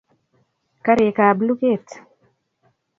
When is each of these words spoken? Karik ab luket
Karik 0.85 1.17
ab 1.27 1.39
luket 1.47 1.87